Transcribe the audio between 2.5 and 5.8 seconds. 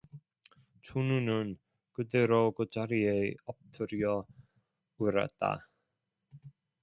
그 자리에 엎드리어 울었다.